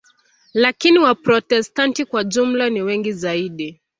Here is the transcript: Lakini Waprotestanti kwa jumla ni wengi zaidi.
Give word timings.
Lakini 0.53 0.99
Waprotestanti 0.99 2.05
kwa 2.05 2.23
jumla 2.23 2.69
ni 2.69 2.81
wengi 2.81 3.13
zaidi. 3.13 3.81